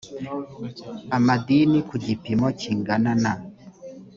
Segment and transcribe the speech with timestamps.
[1.17, 3.33] amadini ku gipimo kingana na